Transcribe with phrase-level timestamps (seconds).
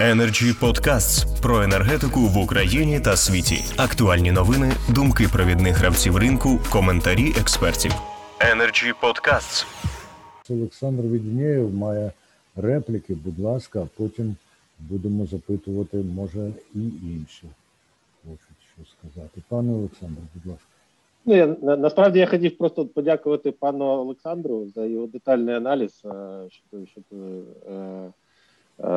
[0.00, 3.64] Energy Podcasts про енергетику в Україні та світі.
[3.76, 7.92] Актуальні новини, думки провідних гравців ринку, коментарі експертів.
[8.54, 9.66] Energy Podcasts.
[10.50, 12.12] Олександр Віднєєв має
[12.56, 14.36] репліки, будь ласка, а потім
[14.78, 17.46] будемо запитувати, може, і інші
[18.22, 19.42] хочуть що сказати.
[19.48, 20.66] Пане Олександр, будь ласка.
[21.24, 25.92] Ну, я на, насправді я хотів просто подякувати пану Олександру за його детальний аналіз
[26.48, 28.12] щодо, щодо е, е,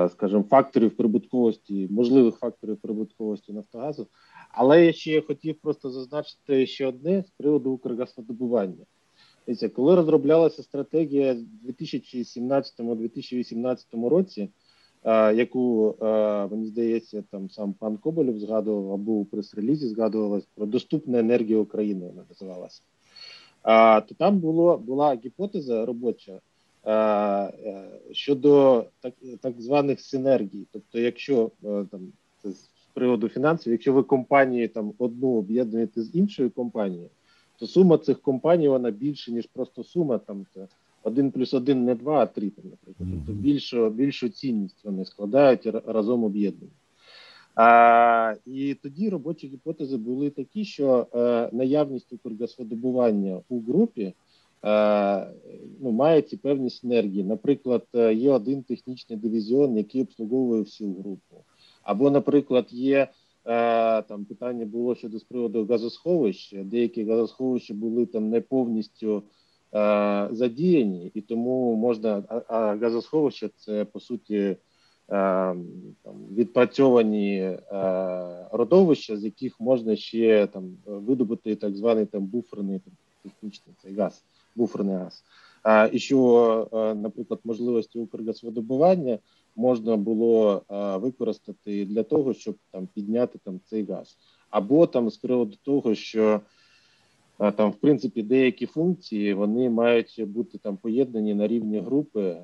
[0.10, 4.08] скажімо, факторів прибутковості, можливих факторів прибутковості Нафтогазу.
[4.52, 8.86] Але я ще хотів просто зазначити ще одне з приводу Укргазвидобування.
[9.76, 11.38] Коли розроблялася стратегія в
[11.72, 14.50] 2017-2018 році,
[15.04, 16.06] е, яку е,
[16.48, 22.08] мені здається, там сам пан Коболєв згадував або у прес-релізі згадувалось про доступну енергію України,
[22.08, 22.82] вона називалася.
[23.62, 26.40] А, то там було була гіпотеза робоча
[28.12, 30.66] щодо так так званих синергій.
[30.72, 32.02] Тобто, якщо там
[32.44, 37.10] це з приводу фінансів, якщо ви компанії там одну об'єднуєте з іншою компанією,
[37.60, 40.46] то сума цих компаній вона більше ніж просто сума там.
[40.54, 40.68] Це,
[41.04, 43.10] один плюс один не два, а три, там, наприклад.
[43.26, 46.72] Тобто більшу більшу цінність вони складають разом об'єднані.
[47.56, 54.14] А, І тоді робочі гіпотези були такі, що е, наявність укргазвидобування у групі е,
[55.80, 57.24] ну, має ці певні синергії.
[57.24, 61.44] Наприклад, е, є один технічний дивізіон, який обслуговує всю групу.
[61.84, 63.08] Або, наприклад, є е,
[64.02, 66.56] там питання було щодо з приводу газосховищ.
[66.64, 69.24] Деякі газосховища були там не повністю
[69.74, 74.58] е, задіяні, і тому можна а газосховище це по суті.
[75.08, 75.66] Там,
[76.32, 77.58] відпрацьовані
[78.52, 82.94] родовища, з яких можна ще там видобути так званий там буферний там,
[83.24, 84.24] технічний цей газ,
[84.56, 85.24] буферний газ.
[85.64, 86.68] А і що,
[87.02, 89.20] наприклад, можливості Укргазвидобування
[89.56, 90.62] можна було
[91.02, 94.18] використати для того, щоб там підняти там цей газ,
[94.50, 96.42] або там з приводу того, що
[97.38, 102.38] там, в принципі, деякі функції вони мають бути там поєднані на рівні групи,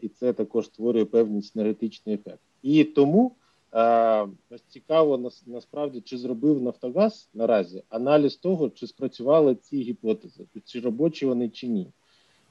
[0.00, 2.40] і це також створює певний синергетичний ефект.
[2.62, 3.32] І тому
[3.72, 4.26] а,
[4.68, 11.48] цікаво насправді, чи зробив Нафтогаз наразі аналіз того, чи спрацювали ці гіпотези, чи робочі вони
[11.48, 11.92] чи ні.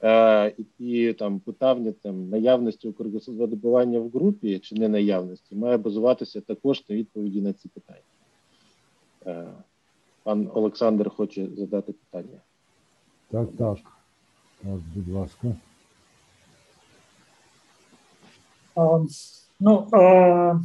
[0.00, 6.40] А, і, і там питання там наявності укргазвидобування в групі чи не наявності має базуватися
[6.40, 8.02] також на відповіді на ці питання.
[10.22, 12.38] Пан Олександр хоче задати питання.
[13.30, 13.78] Так, так.
[14.62, 15.56] Так, будь ласка.
[18.74, 18.98] А,
[19.60, 20.60] ну, а,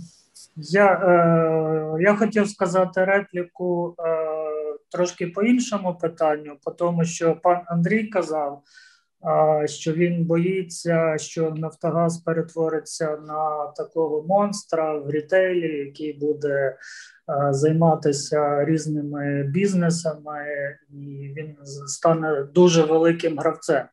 [0.55, 4.25] я а, я хотів сказати репліку а,
[4.91, 8.61] трошки по іншому питанню, по тому, що пан Андрій казав,
[9.21, 16.77] а, що він боїться, що Нафтогаз перетвориться на такого монстра в рітейлі, який буде
[17.49, 20.45] займатися різними бізнесами,
[20.89, 21.55] і він
[21.87, 23.85] стане дуже великим гравцем.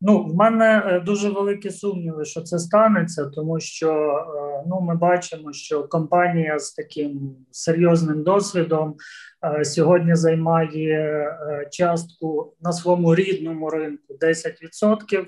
[0.00, 4.96] Ну, в мене е, дуже великі сумніви, що це станеться, тому що е, ну, ми
[4.96, 8.96] бачимо, що компанія з таким серйозним досвідом
[9.44, 11.32] е, сьогодні займає
[11.70, 15.26] частку на своєму рідному ринку 10%.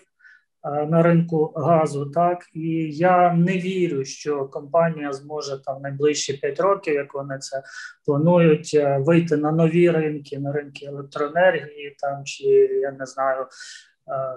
[0.65, 6.61] Е, на ринку газу, так і я не вірю, що компанія зможе там найближчі 5
[6.61, 7.63] років, як вони це
[8.07, 12.45] планують, вийти на нові ринки, на ринки електроенергії, там чи
[12.83, 13.47] я не знаю,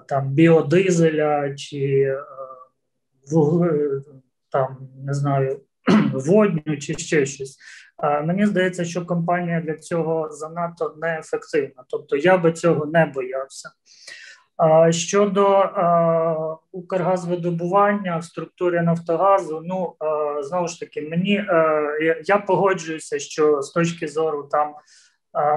[0.08, 2.14] там біодизеля, чи
[4.52, 5.60] там не знаю
[6.14, 7.58] водню, чи ще щось.
[8.24, 11.84] Мені здається, що компанія для цього занадто неефективна.
[11.88, 13.70] Тобто я би цього не боявся.
[14.90, 15.70] Щодо
[16.72, 19.96] Укргазвидобування в структурі Нафтогазу, ну
[20.44, 21.46] знову ж таки, мені
[22.26, 24.74] я погоджуюся, що з точки зору там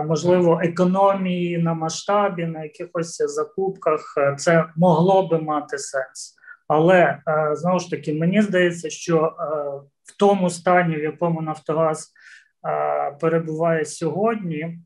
[0.06, 6.36] можливо економії на масштабі, на якихось закупках, це могло би мати сенс.
[6.68, 7.18] Але
[7.52, 9.32] знову ж таки, мені здається, що
[10.04, 12.12] в тому стані, в якому Нафтогаз
[13.20, 14.78] перебуває сьогодні.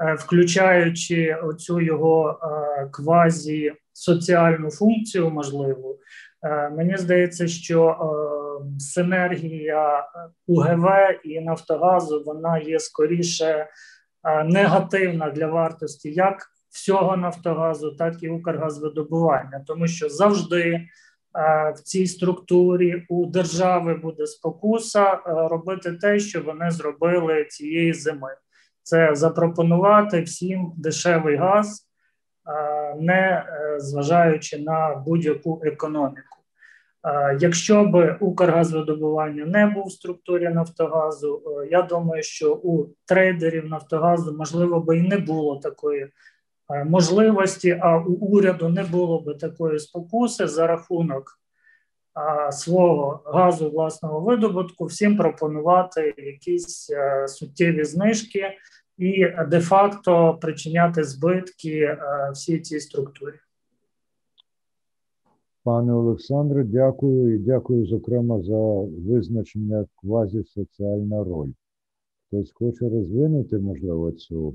[0.00, 5.98] Е, включаючи оцю його е, квазі соціальну функцію, можливу,
[6.42, 7.96] е, мені здається, що
[8.78, 10.08] синергія
[10.46, 10.86] УГВ
[11.24, 13.66] і Нафтогазу вона є скоріше
[14.44, 20.86] негативна для вартості як всього Нафтогазу, так і Укргазвидобування, тому що завжди.
[21.76, 28.30] В цій структурі у держави буде спокуса робити те, що вони зробили цієї зими
[28.88, 31.88] це запропонувати всім дешевий газ,
[33.00, 36.37] не е, зважаючи на будь-яку економіку.
[37.40, 44.36] Якщо б Укргазвидобування не був в структурі Нафтогазу, е, я думаю, що у трейдерів Нафтогазу
[44.36, 46.08] можливо би і не було такої
[46.70, 51.38] е, можливості, а у уряду не було б такої спокуси за рахунок
[52.50, 58.50] свого газу власного видобутку, всім пропонувати якісь е, суттєві знижки
[58.98, 61.98] і де-факто причиняти збитки
[62.32, 63.34] всій цій структурі.
[65.68, 71.52] Пане Олександре, дякую і дякую, зокрема, за визначення квазісоціальна роль.
[72.26, 74.54] Хтось хоче розвинути, можливо, цю е,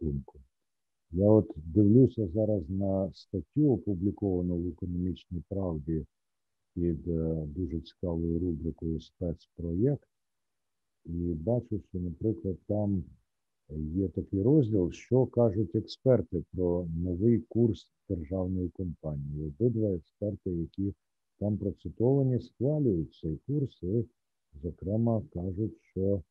[0.00, 0.38] думку.
[1.10, 6.06] Я от дивлюся зараз на статтю, опубліковану в економічній правді
[6.74, 10.08] під е, дуже цікавою рубрикою спецпроєкт,
[11.04, 13.04] і бачу, що, наприклад, там
[13.76, 19.46] є такий розділ, що кажуть експерти про новий курс державної компанії.
[19.46, 20.94] Обидва експерти, які
[21.38, 24.04] там процитовані, схвалюють цей курс, і,
[24.62, 26.22] зокрема, кажуть, що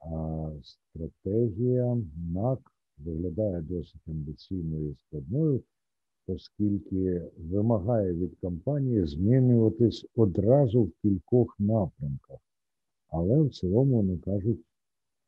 [0.00, 2.02] а, стратегія
[2.34, 5.62] НАК виглядає досить амбіційною і складною,
[6.26, 12.38] оскільки вимагає від компанії змінюватись одразу в кількох напрямках.
[13.08, 14.60] Але в цілому вони кажуть,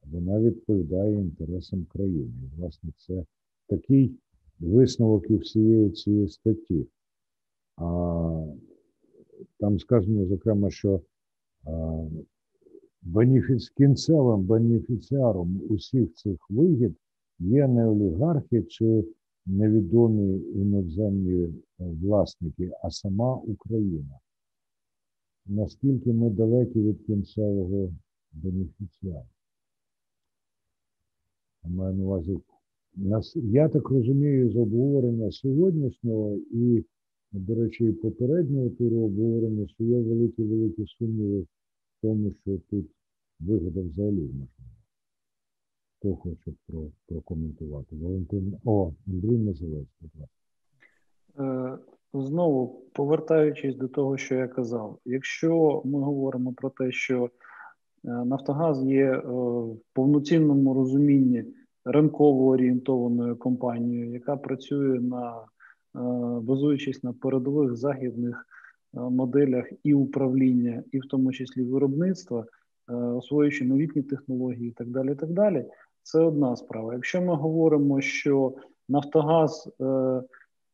[0.06, 2.32] вона відповідає інтересам країни.
[2.42, 3.24] І, власне, це
[3.66, 4.14] такий
[4.60, 6.86] висновок і всієї цієї статті.
[7.76, 8.46] А
[9.58, 11.00] там сказано, зокрема, що
[11.64, 12.04] а,
[13.02, 16.96] бенефіц, кінцевим бенефіціаром усіх цих вигід
[17.38, 19.04] є не олігархи чи
[19.46, 21.48] невідомі іноземні
[21.78, 24.18] власники, а сама Україна.
[25.46, 27.92] Наскільки ми далекі від кінцевого
[28.32, 29.26] бенефіціару?
[31.68, 32.40] Маю на увазі.
[33.34, 36.84] Я так розумію з обговорення сьогоднішнього і,
[37.32, 41.46] до речі, попереднього туру обговорення, що є великі-великі сумніви в
[42.02, 42.86] тому, що тут
[43.40, 44.48] вигода взагалі можливо.
[45.98, 47.96] Хто хоче про, прокоментувати?
[47.96, 50.10] Валентин О, Андрій Назовецький.
[51.38, 51.78] Е,
[52.14, 57.30] знову повертаючись до того, що я казав, якщо ми говоримо про те, що
[58.04, 61.44] Нафтогаз є е, в повноцінному розумінні
[61.84, 65.40] ринково орієнтованою компанією, яка працює на е,
[66.40, 68.46] базуючись на передових західних
[68.92, 72.44] моделях і управління, і в тому числі виробництва,
[73.16, 75.14] освоюючи новітні технології, і так далі.
[75.14, 75.64] так далі.
[76.02, 76.94] Це одна справа.
[76.94, 78.54] Якщо ми говоримо, що
[78.88, 79.68] Нафтогаз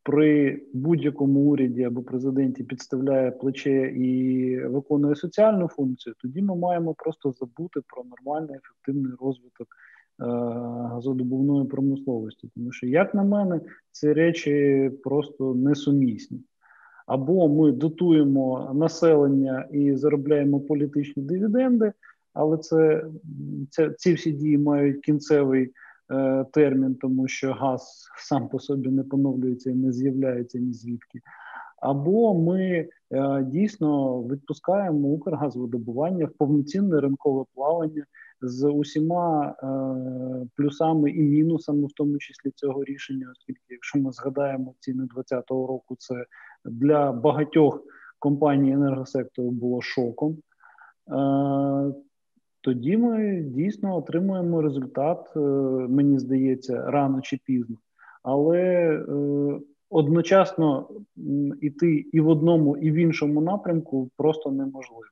[0.06, 7.32] при будь-якому уряді або президенті підставляє плече і виконує соціальну функцію, тоді ми маємо просто
[7.32, 10.24] забути про нормальний ефективний розвиток е,
[10.94, 12.50] газодобувної промисловості.
[12.54, 13.60] Тому що, як на мене,
[13.92, 16.40] ці речі просто несумісні.
[17.06, 21.92] Або ми дотуємо населення і заробляємо політичні дивіденди,
[22.34, 23.04] але це,
[23.70, 25.72] це ці всі дії мають кінцевий.
[26.10, 31.20] Е, термін, тому що газ сам по собі не поновлюється і не з'являється ні звідки.
[31.82, 32.88] Або ми е,
[33.42, 38.04] дійсно відпускаємо Укргазвидобування в повноцінне ринкове плавання
[38.40, 39.66] з усіма е,
[40.56, 45.96] плюсами і мінусами, в тому числі цього рішення, оскільки, якщо ми згадаємо ціни 2020 року,
[45.98, 46.14] це
[46.64, 47.80] для багатьох
[48.18, 50.38] компаній енергосектору було шоком
[52.66, 55.40] тоді ми дійсно отримуємо результат, е,
[55.88, 57.76] мені здається, рано чи пізно.
[58.22, 60.88] Але е, одночасно
[61.60, 65.02] іти і в одному, і в іншому напрямку просто неможливо.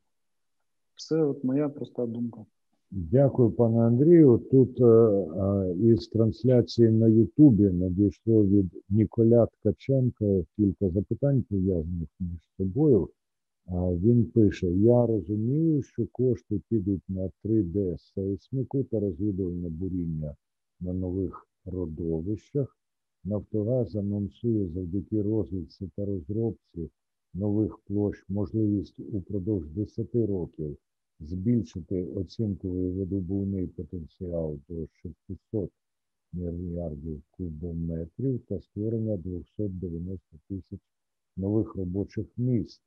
[0.96, 2.40] Це от моя проста думка.
[2.90, 4.42] Дякую, пане Андрію.
[4.50, 10.24] Тут е, е, із трансляції на Ютубі надійшло від Ніколя Ткаченка
[10.56, 13.08] кілька запитань пов'язаних між собою.
[13.72, 20.36] Він пише: Я розумію, що кошти підуть на 3D-сейсміку та розвідування буріння
[20.80, 22.78] на нових родовищах.
[23.24, 26.90] Нафтогаз анонсує завдяки розвідці та розробці
[27.34, 30.76] нових площ можливість упродовж 10 років
[31.20, 34.86] збільшити оцінковий видобувний потенціал до
[35.28, 35.70] 600
[36.32, 40.80] мільярдів кубометрів та створення 290 тисяч
[41.36, 42.82] нових робочих місць.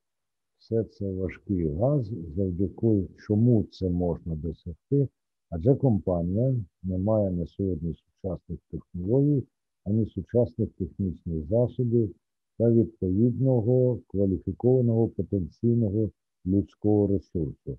[0.58, 5.08] Все це важкий газ, завдяки чому це можна досягти,
[5.50, 9.46] адже компанія не має на сьогодні сучасних технологій,
[9.84, 12.14] ані сучасних технічних засобів
[12.58, 16.10] та відповідного кваліфікованого потенційного
[16.46, 17.78] людського ресурсу.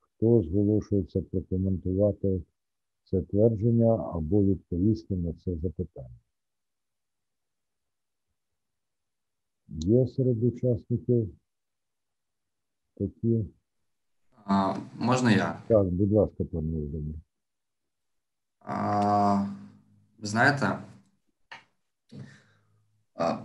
[0.00, 2.42] Хто зголошується прокоментувати
[3.04, 6.20] це твердження або відповісти на це запитання?
[9.68, 11.30] Є серед учасників
[12.98, 13.44] такі.
[14.44, 15.62] А, Можна я?
[15.68, 17.14] Так, будь ласка, пане Володимир.
[20.22, 20.78] Знаєте,
[23.14, 23.38] а,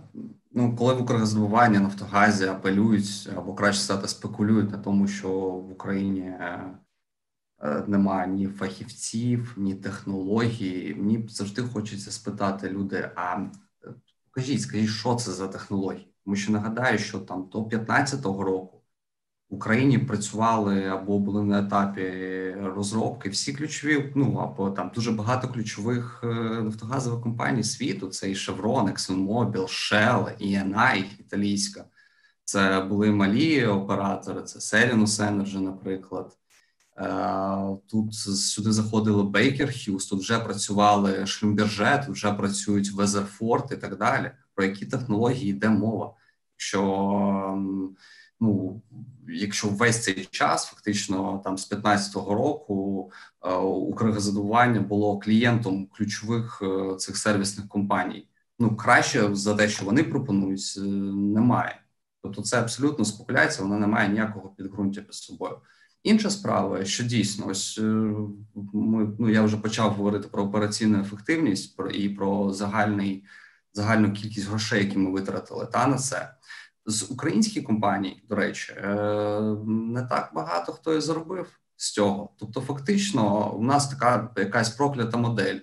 [0.52, 6.20] ну, коли в Укргазвування, Нафтогазі апелюють або краще сказати, спекулюють на тому, що в Україні
[6.20, 6.74] е,
[7.86, 13.46] немає ні фахівців, ні технологій, мені завжди хочеться спитати люди: а
[14.24, 16.14] покажіть, скажіть, що це за технології?
[16.24, 18.77] Тому що нагадаю, що там до 15-го року
[19.50, 22.10] Україні працювали або були на етапі
[22.62, 26.26] розробки всі ключові, ну або там дуже багато ключових е,
[26.62, 28.08] нафтогазових компаній світу.
[28.08, 31.84] Це і Chevron, ExxonMobil, Shell, ENI італійська.
[32.44, 36.36] Це були малі оператори, це Selinus Energy, наприклад.
[36.98, 43.76] Е, тут сюди заходили Baker Hughes, тут вже працювали Шлюмберже, тут вже працюють Везерфорд і
[43.76, 44.30] так далі.
[44.54, 46.14] Про які технології йде мова?
[46.56, 46.82] Що
[48.40, 48.82] ну
[49.28, 53.10] якщо весь цей час, фактично там з 15-го року
[53.44, 58.28] е, Укргазодування було клієнтом ключових е, цих сервісних компаній.
[58.58, 61.80] Ну краще за те, що вони пропонують, е, немає.
[62.22, 65.56] Тобто, це абсолютно спекуляція, вона не має ніякого підґрунтя під собою.
[66.02, 67.80] Інша справа, що дійсно, ось
[68.72, 73.24] ми ну я вже почав говорити про операційну ефективність про і про загальний
[73.72, 76.34] загальну кількість грошей, які ми витратили, та на це
[76.88, 78.86] з українських компаній, до речі, е,
[79.66, 82.30] не так багато хто і заробив з цього.
[82.38, 85.58] Тобто, фактично, у нас така якась проклята модель.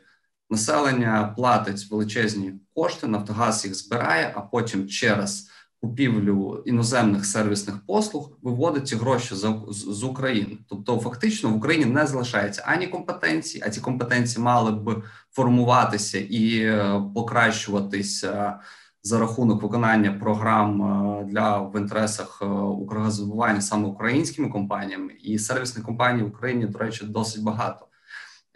[0.49, 5.49] Населення платить величезні кошти, Нафтогаз їх збирає, а потім через
[5.81, 9.35] купівлю іноземних сервісних послуг виводить ці гроші
[9.69, 10.57] з, України.
[10.69, 16.59] Тобто, фактично в Україні не залишається ані компетенції, а ці компетенції мали б формуватися і
[16.59, 18.59] е, покращуватися
[19.05, 26.23] за рахунок виконання програм е, для в інтересах е, саме українськими компаніями, і сервісних компаній
[26.23, 27.85] в Україні, до речі, досить багато.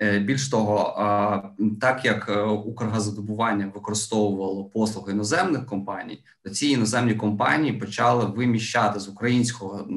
[0.02, 0.96] Е, більш того,
[1.82, 2.32] так як
[2.66, 9.88] Укргазодобування використовувало послуги іноземних компаній, то ці іноземні компанії почали виміщати з українського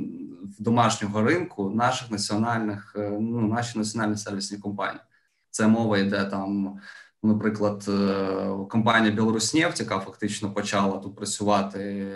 [0.58, 5.00] домашнього ринку наших національних ну наші національні сервісні компанії.
[5.50, 6.78] Це мова йде там
[7.24, 12.06] Наприклад, е, компанія Білоруснефть, яка фактично почала тут працювати,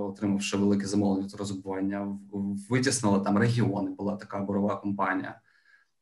[0.00, 2.18] отримавши велике замовлення та розбування,
[2.68, 3.90] витіснила там регіони.
[3.90, 5.40] Була така борова компанія.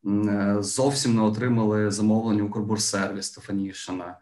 [0.06, 4.16] Е, зовсім не отримали замовлення Укрбурсервіс Стефанішина.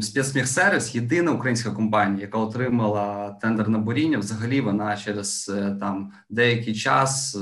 [0.00, 4.18] Спецміхсервіс єдина українська компанія, яка отримала тендер на буріння.
[4.18, 7.36] Взагалі вона через е, там деякий час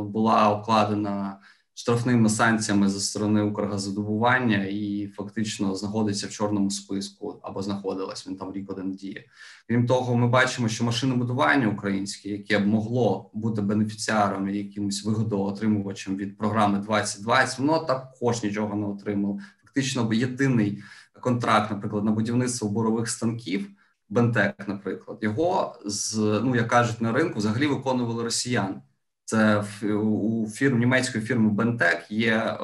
[0.00, 1.38] була обкладена
[1.74, 8.52] штрафними санкціями зі сторони Укргазодобування і фактично знаходиться в чорному списку або знаходилась він там
[8.52, 9.24] рік один діє.
[9.68, 16.16] Крім того, ми бачимо, що машинобудування українське, яке б могло бути бенефіціаром і якимось вигодоотримувачем
[16.16, 19.38] від програми 2020, воно також нічого не отримало.
[19.64, 20.82] Фактично, єдиний
[21.20, 23.70] контракт, наприклад, на будівництво бурових станків.
[24.08, 28.80] Бентек, наприклад, його з ну як кажуть на ринку, взагалі виконували росіяни.
[29.24, 32.56] Це у фірм німецької фірми Бентек є е,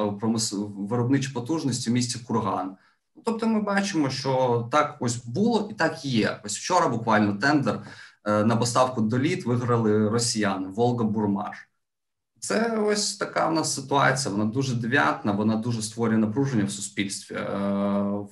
[0.76, 2.76] виробничі потужності в місті Курган.
[3.24, 6.40] Тобто, ми бачимо, що так ось було і так є.
[6.44, 7.80] Ось вчора буквально тендер
[8.24, 11.70] е, на поставку до літ виграли росіяни Волга Бурмаш.
[12.40, 14.34] Це ось така в нас ситуація.
[14.34, 17.34] Вона дуже дев'ятна, вона дуже створює напруження в суспільстві.
[17.34, 17.44] Е,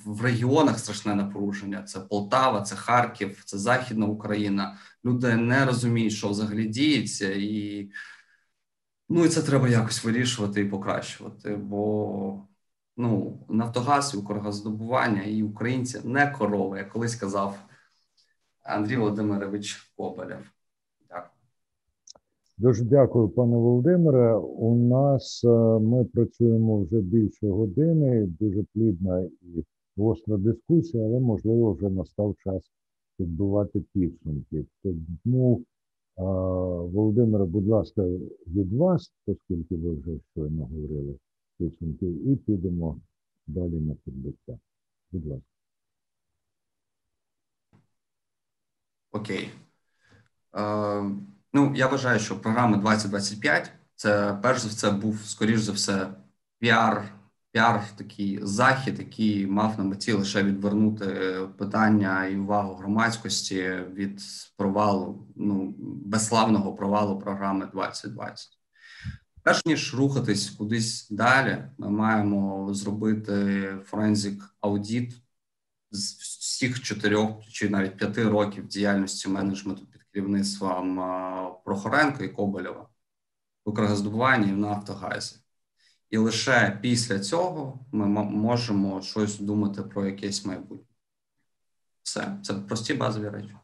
[0.04, 1.82] в регіонах страшне напруження.
[1.82, 4.76] Це Полтава, це Харків, це Західна Україна.
[5.04, 7.88] Люди не розуміють, що взагалі діється, і
[9.08, 12.42] Ну і це треба якось вирішувати і покращувати, бо
[12.96, 17.58] ну Нафтогаз, Укргаздобування і українці не корови, як колись казав
[18.62, 20.52] Андрій Володимирович Коболєв.
[21.08, 21.30] Дякую.
[22.58, 24.36] Дуже дякую, пане Володимире.
[24.36, 25.48] У нас е,
[25.78, 29.64] ми працюємо вже більше години, дуже плідна і
[29.96, 32.70] гостра дискусія, але можливо вже настав час
[33.18, 34.64] підбивати підсумки.
[35.24, 35.64] Тому
[36.18, 38.02] Володимире, будь ласка,
[38.46, 41.18] від вас, оскільки ви вже щойно говорили
[41.58, 43.00] підсумків, і підемо
[43.46, 44.58] далі на підбиття.
[45.12, 45.46] Будь ласка.
[49.12, 49.50] Окей.
[50.54, 51.02] Е,
[51.52, 56.14] ну, я вважаю, що програма 2025 це перш за все був, скоріш за все,
[56.58, 57.17] піар
[57.52, 64.20] піар такий захід, який мав на меті лише відвернути питання і увагу громадськості від
[64.56, 65.74] провалу, ну
[66.04, 68.48] безславного провалу програми 2020.
[69.42, 75.14] Перш ніж рухатись кудись далі, ми маємо зробити форензик аудіт
[75.90, 80.96] з всіх чотирьох чи навіть п'яти років діяльності менеджменту під керівництвом
[81.64, 82.88] Прохоренко і Коболєва
[83.64, 85.36] в Укргаздобуванні і в Нафтогазі.
[86.10, 90.86] І лише після цього ми можемо щось думати про якесь майбутнє.
[92.02, 93.56] Все, це прості базові речі.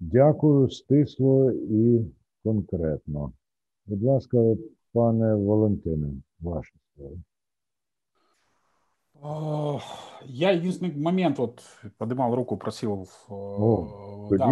[0.00, 2.00] Дякую, стисло і
[2.44, 3.32] конкретно.
[3.86, 4.38] Будь ласка,
[4.92, 6.08] пане Валентине,
[6.40, 7.16] ваше слово.
[10.26, 11.62] Я единственный момент вот
[11.98, 13.08] поднимал руку, просил.
[13.28, 14.50] О, да,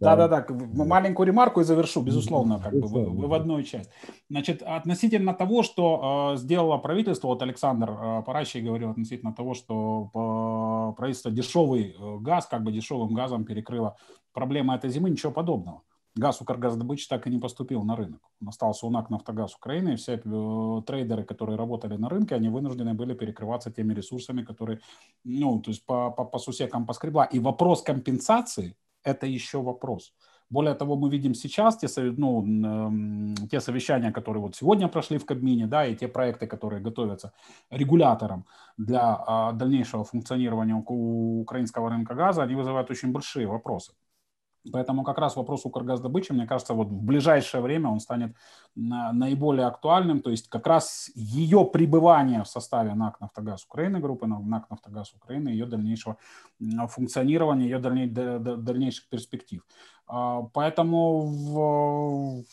[0.00, 0.46] да, да, да,
[0.84, 3.92] маленькую ремарку и завершу, безусловно, как бы в, одной части.
[4.30, 10.10] Значит, относительно того, что э, сделало правительство, вот Александр э, Паращий говорил относительно того, что
[10.92, 13.96] э, правительство дешевый газ, как бы дешевым газом перекрыло
[14.32, 15.82] проблему этой зимы, ничего подобного
[16.16, 18.20] газ Укргаздобычи так и не поступил на рынок.
[18.40, 22.48] Он остался у НАК «Нафтогаз Украины», и все э, трейдеры, которые работали на рынке, они
[22.48, 24.80] вынуждены были перекрываться теми ресурсами, которые,
[25.24, 27.26] ну, то есть по, по, по сусекам поскребла.
[27.26, 30.12] И вопрос компенсации– это еще вопрос.
[30.50, 35.24] Более того, мы видим сейчас те, ну, э, те совещания, которые вот сегодня прошли в
[35.24, 37.32] Кабмине, да, и те проекты, которые готовятся
[37.70, 38.44] регулятором
[38.76, 43.92] для э, дальнейшего функционирования украинского рынка газа, они вызывают очень большие вопросы.
[44.72, 48.36] Поэтому как раз вопрос Укргаздобычи, мне кажется, вот в ближайшее время он станет
[48.74, 50.20] наиболее актуальным.
[50.20, 55.48] То есть как раз ее пребывание в составе НАК «Нафтогаз Украины», группы НАК «Нафтогаз Украины»,
[55.48, 56.18] ее дальнейшего
[56.88, 59.62] функционирования, ее дальнейших перспектив.
[60.06, 62.44] А, поэтому в,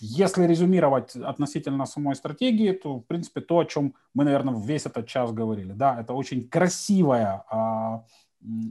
[0.00, 5.06] если резюмировать относительно самой стратегии, то, в принципе, то, о чем мы, наверное, весь этот
[5.06, 8.04] час говорили, да, это очень красивая а,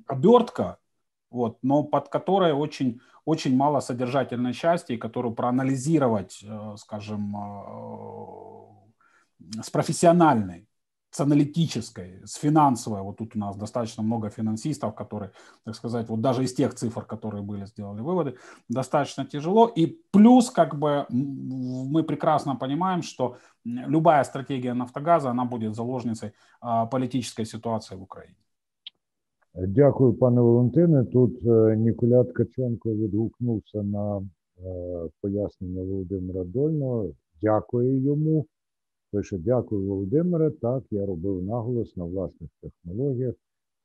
[0.08, 0.78] обертка
[1.34, 7.42] вот, но под которой очень, очень мало содержательной части, которую проанализировать, э, скажем, э,
[9.62, 10.68] с профессиональной,
[11.10, 13.02] с аналитической, с финансовой.
[13.02, 15.32] Вот тут у нас достаточно много финансистов, которые,
[15.64, 18.38] так сказать, вот даже из тех цифр, которые были, сделали выводы,
[18.70, 19.68] достаточно тяжело.
[19.68, 26.86] И плюс, как бы, мы прекрасно понимаем, что любая стратегия «Нафтогаза», она будет заложницей а,
[26.86, 28.38] политической ситуации в Украине.
[29.56, 31.06] Дякую, пане Валентине.
[31.06, 34.24] Тут е, Ніколя Ткаченко відгукнувся на е,
[35.22, 37.14] пояснення Володимира Дольного.
[37.42, 38.46] Дякую йому.
[39.12, 40.52] Пише, дякую, Володимире.
[40.52, 43.36] Так, я робив наголос на власних технологіях,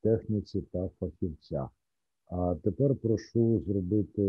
[0.03, 1.69] техніці та фахівцях.
[2.31, 4.23] А тепер прошу зробити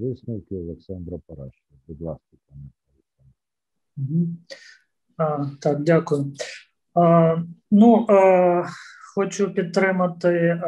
[0.00, 1.74] висновки Олександра Парашка.
[1.88, 2.62] Будь ласка, пане
[5.18, 5.58] Олександр.
[5.60, 6.32] Так, дякую.
[6.94, 7.36] А,
[7.70, 8.64] Ну, а,
[9.14, 10.60] Хочу підтримати е,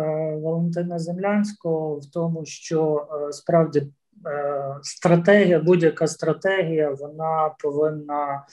[0.43, 3.87] Валентина Землянського в тому, що е, справді е,
[4.83, 8.45] стратегія, будь-яка стратегія, вона повинна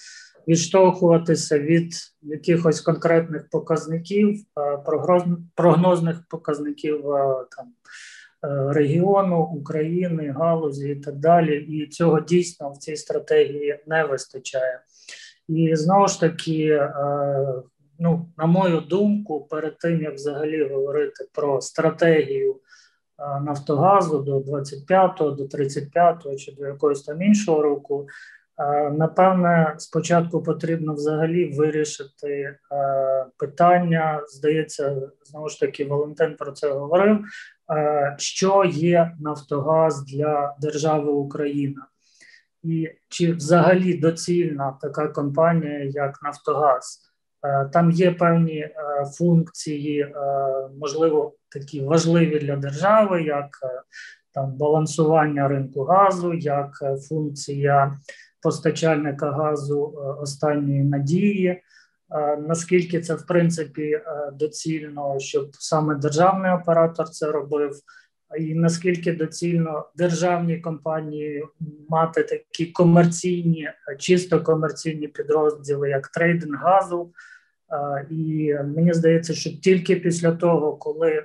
[0.48, 4.40] відштовхуватися від якихось конкретних показників,
[5.56, 7.04] прогнозних показників
[7.58, 7.74] там.
[8.70, 14.80] Регіону України, галузі і так далі, і цього дійсно в цій стратегії не вистачає.
[15.48, 16.90] І знову ж таки,
[18.00, 22.60] ну, на мою думку, перед тим як взагалі говорити про стратегію
[23.42, 28.08] Нафтогазу до 25-го, до 35-го чи до якогось там іншого року,
[28.92, 32.58] напевне, спочатку потрібно взагалі вирішити
[33.38, 34.22] питання.
[34.28, 37.20] Здається, знову ж таки, Валентин про це говорив.
[38.18, 41.88] Що є Нафтогаз для держави Україна?
[42.64, 47.13] І чи взагалі доцільна така компанія, як Нафтогаз?
[47.44, 48.74] Е, там є певні е,
[49.18, 50.12] функції, е,
[50.80, 53.48] можливо, такі важливі для держави, як
[54.34, 56.72] там балансування ринку газу, як
[57.10, 57.98] функція
[58.42, 61.62] постачальника газу останньої надії.
[62.40, 64.02] Наскільки це в принципі
[64.34, 67.72] доцільно, щоб саме державний оператор це робив,
[68.40, 71.46] і наскільки доцільно державні компанії
[71.90, 77.12] мати такі комерційні, чисто комерційні підрозділи, як трейдинг газу,
[78.10, 81.24] і мені здається, що тільки після того, коли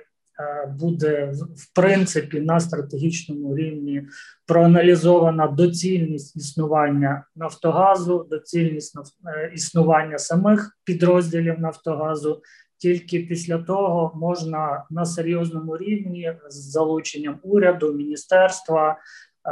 [0.79, 4.07] буде в принципі на стратегічному рівні
[4.47, 12.41] проаналізована доцільність існування Нафтогазу, доцільність е, існування самих підрозділів Нафтогазу.
[12.77, 18.97] Тільки після того можна на серйозному рівні з залученням уряду, міністерства,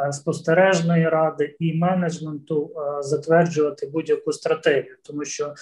[0.08, 5.54] е, спостережної ради і менеджменту е, затверджувати будь-яку стратегію, тому що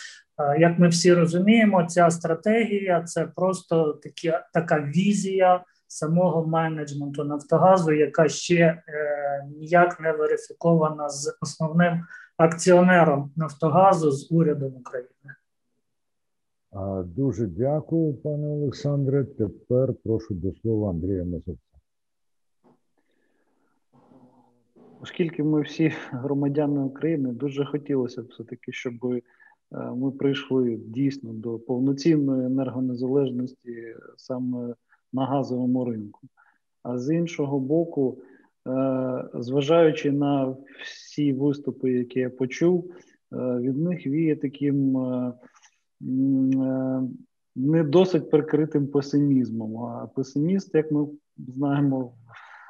[0.59, 8.29] як ми всі розуміємо, ця стратегія це просто такі, така візія самого менеджменту Нафтогазу, яка
[8.29, 8.81] ще е,
[9.57, 12.01] ніяк не верифікована з основним
[12.37, 15.09] акціонером Нафтогазу з урядом України.
[17.05, 19.23] Дуже дякую, пане Олександре.
[19.23, 21.75] Тепер прошу до слова Андрія Мазовця.
[25.05, 28.93] оскільки ми всі громадяни України, дуже хотілося б все-таки, щоб
[29.95, 34.75] ми прийшли дійсно до повноцінної енергонезалежності саме
[35.13, 36.21] на газовому ринку.
[36.83, 38.17] А з іншого боку,
[39.33, 42.91] зважаючи на всі виступи, які я почув,
[43.31, 44.97] від них віє таким
[47.55, 49.77] не досить прикритим песимізмом.
[49.77, 51.07] А песиміст, як ми
[51.37, 52.13] знаємо,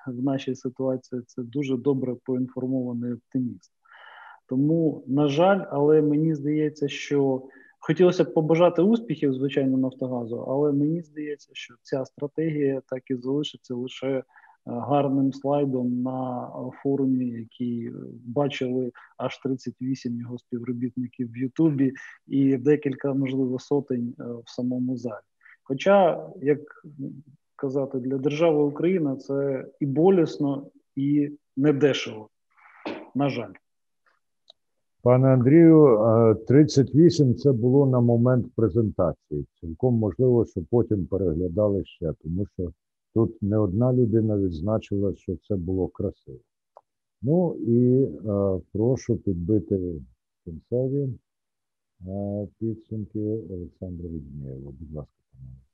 [0.08, 3.72] в нашій ситуації це дуже добре поінформований оптиміст.
[4.48, 7.44] Тому, на жаль, але мені здається, що
[7.80, 13.76] хотілося б побажати успіхів, звичайно, Нафтогазу, але мені здається, що ця стратегія так і залишиться
[13.76, 14.24] лише
[14.66, 16.50] гарним слайдом на
[16.84, 17.92] форумі, який
[18.26, 21.94] бачили аж 38 його співробітників в Ютубі
[22.28, 25.24] і декілька, можливо, сотень в самому залі.
[25.64, 26.60] Хоча, як
[27.56, 32.30] казати, для держави Україна це і болісно, і недешево.
[33.16, 33.54] На жаль.
[35.06, 36.00] Пане Андрію,
[36.48, 39.46] 38 це було на момент презентації.
[39.60, 42.72] Цілком можливо, що потім переглядали ще, тому що
[43.14, 46.40] тут не одна людина відзначила, що це було красиво.
[47.22, 50.02] Ну і е, прошу підбити
[50.46, 51.10] кінцеві
[52.08, 54.72] е, підсумки Олександра Віднієва.
[54.80, 55.65] Будь ласка, пане.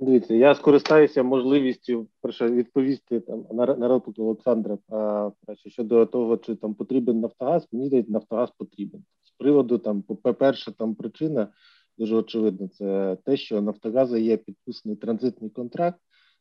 [0.00, 5.30] Дивіться, я скористаюся можливістю перше відповісти там на на репліку Олександра а,
[5.66, 7.68] щодо того, чи там потрібен Нафтогаз.
[7.72, 11.52] Мені здається, Нафтогаз потрібен з приводу там, по перше, там причина
[11.98, 12.68] дуже очевидна.
[12.68, 16.00] Це те, що Нафтогаза є підписаний транзитний контракт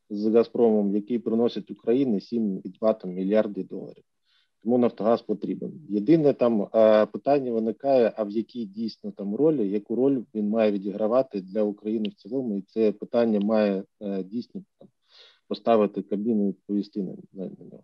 [0.09, 4.03] з Газпромом, який приносить Україні 7,2 мільярди доларів.
[4.63, 5.81] Тому Нафтогаз потрібен.
[5.89, 10.71] Єдине там а, питання виникає: а в якій дійсно там ролі, яку роль він має
[10.71, 14.89] відігравати для України в цілому, і це питання має е, дійсно там,
[15.47, 17.83] поставити кабіну і відповісти на, на, на нього.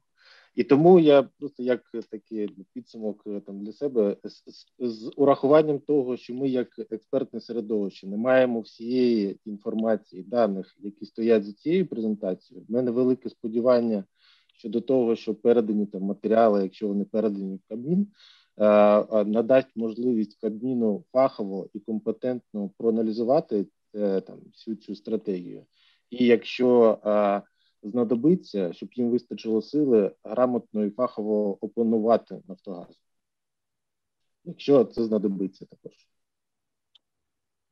[0.56, 5.80] І тому я просто як такий підсумок е, там для себе з, з, з урахуванням
[5.80, 11.88] того, що ми, як експертне середовище, не маємо всієї інформації, даних, які стоять за цією
[11.88, 12.66] презентацією.
[12.70, 14.04] В мене велике сподівання
[14.64, 18.08] щодо того, що передані там матеріали, якщо вони передані в Кабмін,
[18.58, 25.66] е, е, надасть можливість Кабміну фахово і компетентно проаналізувати е, там всю цю стратегію.
[26.10, 27.00] І якщо
[27.84, 33.02] знадобиться, щоб їм вистачило сили грамотно і фахово опанувати Нафтогаз,
[34.44, 36.13] якщо це знадобиться також.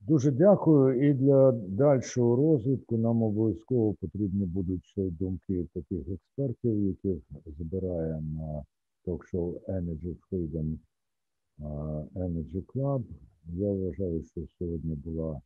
[0.07, 1.09] Дуже дякую.
[1.09, 8.63] І для дальшого розвитку нам обов'язково потрібні будуть ще думки таких експертів, яких збирає на
[9.05, 10.77] ток-шоу Energy Freedom
[12.15, 13.03] Energy Club.
[13.53, 15.41] Я вважаю, що сьогодні була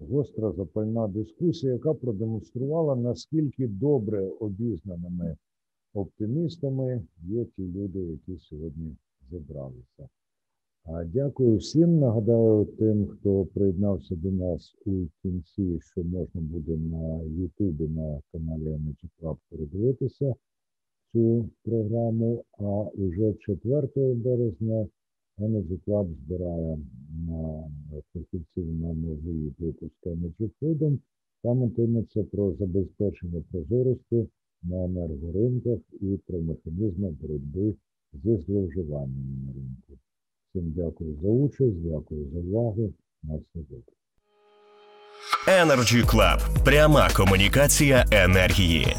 [0.00, 5.36] гостра запальна дискусія, яка продемонструвала, наскільки добре обізнаними
[5.94, 8.96] оптимістами є ті люди, які сьогодні
[9.30, 10.08] зібралися.
[10.86, 11.98] Дякую всім.
[11.98, 18.62] Нагадаю тим, хто приєднався до нас у кінці, що можна буде на Ютубі на каналі
[18.62, 20.34] Energy Club передивитися
[21.12, 22.44] цю програму.
[22.58, 24.88] А уже 4 березня
[25.38, 26.78] Energy Club збирає
[27.28, 27.68] на
[28.12, 30.98] фахівців на новий випуск Energy Freedom.
[31.42, 34.28] Там йтиметься про забезпечення прозорості
[34.62, 37.74] на енергоринках і про механізми боротьби
[38.12, 40.02] зі зловживаннями на ринку.
[40.54, 42.92] Всім дякую за участь, дякую за увагу.
[43.22, 43.94] На все добре.
[45.48, 46.64] Energy Club.
[46.64, 48.96] пряма комунікація енергії.